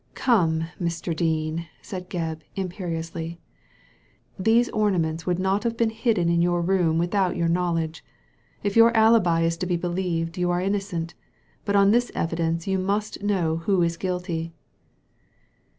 Come, 0.15 0.65
Mr. 0.81 1.15
Dean/' 1.15 1.67
said 1.83 2.09
Gebb, 2.09 2.39
imperiously, 2.55 3.39
''these 4.39 4.67
ornaments 4.71 5.27
would 5.27 5.37
not 5.37 5.63
have 5.63 5.77
been 5.77 5.91
hidden 5.91 6.27
in 6.27 6.41
your 6.41 6.59
room 6.63 6.97
without 6.97 7.35
your 7.37 7.47
knowledge. 7.47 8.03
If 8.63 8.75
your 8.75 8.89
alibi 8.97 9.41
is 9.43 9.57
to 9.57 9.67
be 9.67 9.77
believed 9.77 10.39
you 10.39 10.49
are 10.49 10.59
innocent, 10.59 11.13
but 11.65 11.75
on 11.75 11.91
this 11.91 12.11
evidence 12.15 12.65
you 12.65 12.79
must 12.79 13.21
know 13.21 13.57
who 13.57 13.83
is 13.83 13.95
guilty." 13.95 14.53